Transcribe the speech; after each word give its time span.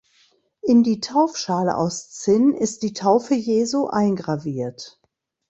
In 0.63 0.81
die 0.81 0.99
Taufschale 0.99 1.77
aus 1.77 2.09
Zinn 2.09 2.55
ist 2.55 2.81
die 2.81 2.93
Taufe 2.93 3.35
Jesu 3.35 3.85
eingraviert. 3.85 4.99